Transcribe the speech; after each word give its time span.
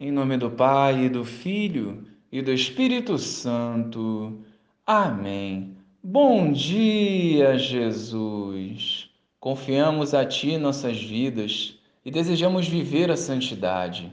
Em 0.00 0.12
nome 0.12 0.36
do 0.36 0.48
Pai, 0.48 1.06
e 1.06 1.08
do 1.08 1.24
Filho 1.24 2.04
e 2.30 2.40
do 2.40 2.52
Espírito 2.52 3.18
Santo. 3.18 4.44
Amém. 4.86 5.76
Bom 6.00 6.52
dia, 6.52 7.58
Jesus. 7.58 9.10
Confiamos 9.40 10.14
a 10.14 10.24
Ti 10.24 10.56
nossas 10.56 11.02
vidas 11.02 11.76
e 12.04 12.12
desejamos 12.12 12.68
viver 12.68 13.10
a 13.10 13.16
santidade. 13.16 14.12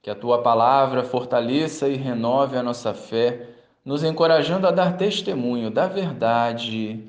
Que 0.00 0.08
a 0.08 0.14
Tua 0.14 0.40
palavra 0.40 1.04
fortaleça 1.04 1.90
e 1.90 1.96
renove 1.96 2.56
a 2.56 2.62
nossa 2.62 2.94
fé, 2.94 3.50
nos 3.84 4.02
encorajando 4.02 4.66
a 4.66 4.70
dar 4.70 4.96
testemunho 4.96 5.70
da 5.70 5.86
verdade. 5.86 7.04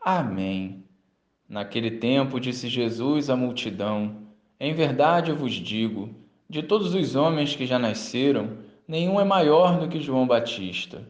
Amém. 0.00 0.82
Naquele 1.48 1.92
tempo, 1.92 2.40
disse 2.40 2.68
Jesus 2.68 3.30
à 3.30 3.36
multidão: 3.36 4.16
Em 4.58 4.74
verdade 4.74 5.30
vos 5.30 5.52
digo 5.52 6.19
de 6.50 6.64
todos 6.64 6.96
os 6.96 7.14
homens 7.14 7.54
que 7.54 7.64
já 7.64 7.78
nasceram, 7.78 8.58
nenhum 8.86 9.20
é 9.20 9.24
maior 9.24 9.78
do 9.78 9.86
que 9.86 10.00
João 10.00 10.26
Batista. 10.26 11.06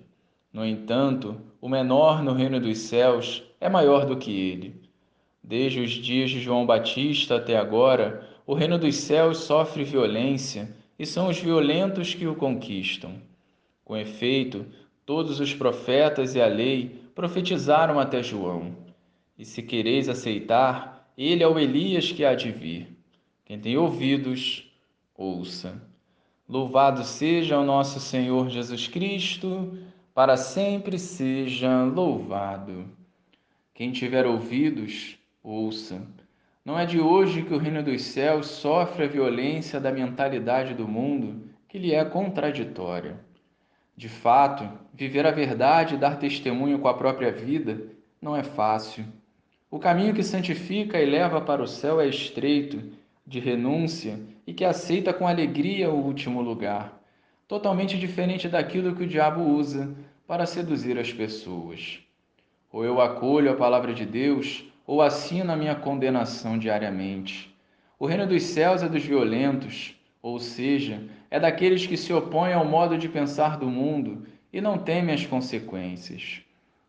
No 0.52 0.66
entanto, 0.66 1.40
o 1.62 1.66
menor 1.66 2.22
no 2.22 2.34
reino 2.34 2.60
dos 2.60 2.76
céus 2.76 3.42
é 3.58 3.66
maior 3.66 4.04
do 4.04 4.18
que 4.18 4.30
ele. 4.30 4.82
Desde 5.42 5.80
os 5.80 5.92
dias 5.92 6.28
de 6.28 6.42
João 6.42 6.66
Batista 6.66 7.36
até 7.36 7.56
agora, 7.56 8.28
o 8.46 8.52
reino 8.52 8.78
dos 8.78 8.96
céus 8.96 9.38
sofre 9.38 9.82
violência 9.82 10.76
e 10.98 11.06
são 11.06 11.28
os 11.28 11.38
violentos 11.38 12.12
que 12.12 12.26
o 12.26 12.36
conquistam. 12.36 13.14
Com 13.82 13.96
efeito, 13.96 14.66
todos 15.06 15.40
os 15.40 15.54
profetas 15.54 16.34
e 16.34 16.42
a 16.42 16.48
lei 16.48 17.00
profetizaram 17.14 17.98
até 17.98 18.22
João. 18.22 18.76
E 19.38 19.46
se 19.46 19.62
quereis 19.62 20.06
aceitar, 20.06 21.10
ele 21.16 21.42
é 21.42 21.48
o 21.48 21.58
Elias 21.58 22.12
que 22.12 22.26
há 22.26 22.34
de 22.34 22.50
vir. 22.50 22.94
Quem 23.46 23.58
tem 23.58 23.78
ouvidos, 23.78 24.69
ouça. 25.20 25.74
Louvado 26.48 27.04
seja 27.04 27.58
o 27.58 27.64
nosso 27.64 28.00
Senhor 28.00 28.48
Jesus 28.48 28.88
Cristo, 28.88 29.78
para 30.14 30.38
sempre 30.38 30.98
seja 30.98 31.84
louvado. 31.84 32.86
Quem 33.74 33.92
tiver 33.92 34.24
ouvidos, 34.26 35.18
ouça. 35.42 36.00
Não 36.64 36.78
é 36.78 36.86
de 36.86 36.98
hoje 36.98 37.42
que 37.42 37.52
o 37.52 37.58
reino 37.58 37.82
dos 37.82 38.00
céus 38.02 38.46
sofre 38.46 39.04
a 39.04 39.08
violência 39.08 39.78
da 39.78 39.92
mentalidade 39.92 40.72
do 40.72 40.88
mundo 40.88 41.50
que 41.68 41.78
lhe 41.78 41.92
é 41.92 42.02
contraditória. 42.02 43.20
De 43.94 44.08
fato, 44.08 44.66
viver 44.94 45.26
a 45.26 45.30
verdade 45.30 45.94
e 45.94 45.98
dar 45.98 46.18
testemunho 46.18 46.78
com 46.78 46.88
a 46.88 46.94
própria 46.94 47.30
vida 47.30 47.82
não 48.20 48.34
é 48.34 48.42
fácil. 48.42 49.04
O 49.70 49.78
caminho 49.78 50.14
que 50.14 50.22
santifica 50.22 50.98
e 50.98 51.04
leva 51.04 51.42
para 51.42 51.62
o 51.62 51.68
céu 51.68 52.00
é 52.00 52.08
estreito 52.08 52.98
de 53.30 53.38
renúncia 53.38 54.18
e 54.44 54.52
que 54.52 54.64
aceita 54.64 55.14
com 55.14 55.24
alegria 55.24 55.88
o 55.88 56.04
último 56.04 56.42
lugar, 56.42 57.00
totalmente 57.46 57.96
diferente 57.96 58.48
daquilo 58.48 58.96
que 58.96 59.04
o 59.04 59.06
diabo 59.06 59.40
usa 59.40 59.94
para 60.26 60.46
seduzir 60.46 60.98
as 60.98 61.12
pessoas. 61.12 62.00
Ou 62.72 62.84
eu 62.84 63.00
acolho 63.00 63.52
a 63.52 63.56
palavra 63.56 63.94
de 63.94 64.04
Deus, 64.04 64.64
ou 64.84 65.00
assino 65.00 65.52
a 65.52 65.56
minha 65.56 65.76
condenação 65.76 66.58
diariamente. 66.58 67.54
O 68.00 68.04
reino 68.04 68.26
dos 68.26 68.42
céus 68.42 68.82
é 68.82 68.88
dos 68.88 69.04
violentos, 69.04 69.94
ou 70.20 70.40
seja, 70.40 71.00
é 71.30 71.38
daqueles 71.38 71.86
que 71.86 71.96
se 71.96 72.12
opõem 72.12 72.52
ao 72.52 72.64
modo 72.64 72.98
de 72.98 73.08
pensar 73.08 73.56
do 73.56 73.70
mundo 73.70 74.26
e 74.52 74.60
não 74.60 74.76
temem 74.76 75.14
as 75.14 75.24
consequências. 75.24 76.40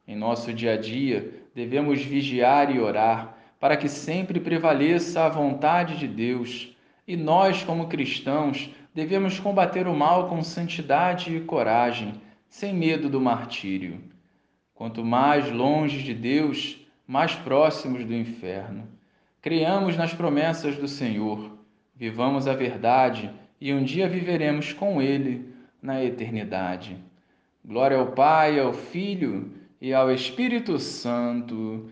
Em 0.08 0.16
nosso 0.16 0.52
dia 0.52 0.73
a 0.73 0.78
dia, 0.78 1.44
devemos 1.53 2.02
vigiar 2.02 2.76
e 2.76 2.80
orar 2.80 3.38
para 3.62 3.78
que 3.78 3.88
sempre 3.88 4.40
prevaleça 4.40 5.23
a 5.23 5.30
vontade 5.30 5.95
de 5.95 6.08
Deus. 6.08 6.76
E 7.08 7.16
nós, 7.16 7.64
como 7.64 7.88
cristãos, 7.88 8.73
devemos 8.92 9.40
combater 9.40 9.88
o 9.88 9.95
mal 9.95 10.28
com 10.28 10.44
santidade 10.44 11.36
e 11.36 11.42
coragem, 11.42 12.16
sem 12.50 12.73
medo 12.73 13.08
do 13.08 13.22
martírio. 13.22 14.02
Quanto 14.73 15.06
mais 15.06 15.52
longe 15.52 16.02
de 16.02 16.12
Deus, 16.12 16.84
mais 17.06 17.36
próximos 17.36 18.04
do 18.04 18.16
inferno. 18.16 18.88
Creamos 19.44 19.95
nas 19.95 20.11
promessas 20.11 20.76
do 20.76 20.88
Senhor, 20.88 21.52
vivamos 21.95 22.48
a 22.48 22.55
verdade 22.55 23.30
e 23.60 23.72
um 23.72 23.83
dia 23.83 24.10
viveremos 24.10 24.73
com 24.73 24.99
Ele 24.99 25.54
na 25.80 26.04
eternidade. 26.04 26.98
Glória 27.64 27.98
ao 27.98 28.08
Pai, 28.08 28.60
ao 28.60 28.73
Filho 28.73 29.52
e 29.80 29.93
ao 29.93 30.11
Espírito 30.11 30.80
Santo 30.80 31.92